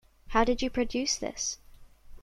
How 0.29 0.43
did 0.43 0.63
you 0.63 0.71
produce 0.71 1.15
this? 1.15 1.59